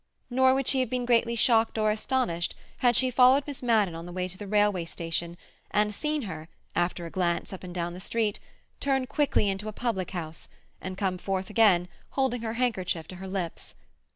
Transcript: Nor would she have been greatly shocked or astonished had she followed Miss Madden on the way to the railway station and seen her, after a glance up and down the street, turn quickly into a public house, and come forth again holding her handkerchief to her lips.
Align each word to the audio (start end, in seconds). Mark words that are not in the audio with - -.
Nor 0.31 0.55
would 0.55 0.65
she 0.65 0.79
have 0.79 0.89
been 0.89 1.05
greatly 1.05 1.35
shocked 1.35 1.77
or 1.77 1.91
astonished 1.91 2.55
had 2.77 2.95
she 2.95 3.11
followed 3.11 3.45
Miss 3.45 3.61
Madden 3.61 3.93
on 3.93 4.07
the 4.07 4.11
way 4.11 4.27
to 4.27 4.35
the 4.35 4.47
railway 4.47 4.83
station 4.83 5.37
and 5.69 5.93
seen 5.93 6.23
her, 6.23 6.49
after 6.75 7.05
a 7.05 7.11
glance 7.11 7.53
up 7.53 7.63
and 7.63 7.71
down 7.71 7.93
the 7.93 7.99
street, 7.99 8.39
turn 8.79 9.05
quickly 9.05 9.47
into 9.47 9.67
a 9.67 9.71
public 9.73 10.09
house, 10.09 10.49
and 10.81 10.97
come 10.97 11.19
forth 11.19 11.51
again 11.51 11.87
holding 12.17 12.41
her 12.41 12.53
handkerchief 12.53 13.07
to 13.09 13.17
her 13.17 13.27
lips. 13.27 13.75